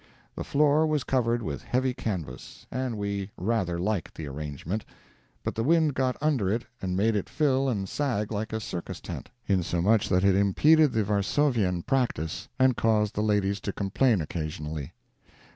The 0.35 0.43
floor 0.43 0.87
was 0.87 1.03
covered 1.03 1.43
with 1.43 1.61
heavy 1.61 1.93
canvass, 1.93 2.65
and 2.71 2.97
we 2.97 3.29
rather 3.37 3.77
liked 3.77 4.15
the 4.15 4.25
arrangement—but 4.25 5.53
the 5.53 5.63
wind 5.63 5.93
got 5.93 6.17
under 6.19 6.49
it 6.49 6.65
and 6.81 6.97
made 6.97 7.15
it 7.15 7.29
fill 7.29 7.69
and 7.69 7.87
sag 7.87 8.31
like 8.31 8.51
a 8.51 8.59
circus 8.59 8.99
tent, 8.99 9.29
insomuch 9.45 10.09
that 10.09 10.23
it 10.23 10.33
impeded 10.35 10.93
the 10.93 11.03
Varsovienne 11.03 11.83
practice, 11.83 12.49
and 12.57 12.75
caused 12.75 13.13
the 13.13 13.21
ladies 13.21 13.59
to 13.61 13.71
complain 13.71 14.21
occasionally. 14.21 14.93